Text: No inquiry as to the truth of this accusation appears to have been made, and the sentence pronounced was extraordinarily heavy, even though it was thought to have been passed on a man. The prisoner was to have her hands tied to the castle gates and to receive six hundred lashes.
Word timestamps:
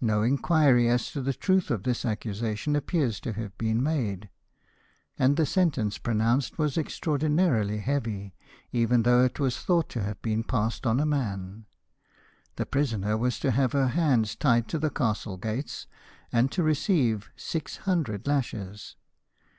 No 0.00 0.22
inquiry 0.22 0.88
as 0.88 1.10
to 1.10 1.20
the 1.20 1.34
truth 1.34 1.70
of 1.70 1.82
this 1.82 2.06
accusation 2.06 2.74
appears 2.74 3.20
to 3.20 3.34
have 3.34 3.58
been 3.58 3.82
made, 3.82 4.30
and 5.18 5.36
the 5.36 5.44
sentence 5.44 5.98
pronounced 5.98 6.56
was 6.56 6.78
extraordinarily 6.78 7.76
heavy, 7.80 8.34
even 8.72 9.02
though 9.02 9.22
it 9.26 9.38
was 9.38 9.58
thought 9.58 9.90
to 9.90 10.02
have 10.02 10.22
been 10.22 10.42
passed 10.42 10.86
on 10.86 10.98
a 10.98 11.04
man. 11.04 11.66
The 12.56 12.64
prisoner 12.64 13.18
was 13.18 13.38
to 13.40 13.50
have 13.50 13.72
her 13.72 13.88
hands 13.88 14.34
tied 14.36 14.68
to 14.68 14.78
the 14.78 14.88
castle 14.88 15.36
gates 15.36 15.86
and 16.32 16.50
to 16.52 16.62
receive 16.62 17.28
six 17.36 17.76
hundred 17.84 18.26
lashes. 18.26 18.96